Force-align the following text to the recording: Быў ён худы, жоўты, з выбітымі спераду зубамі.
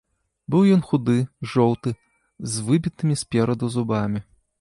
Быў 0.53 0.63
ён 0.75 0.79
худы, 0.87 1.17
жоўты, 1.51 1.93
з 2.53 2.65
выбітымі 2.71 3.19
спераду 3.23 3.71
зубамі. 3.77 4.19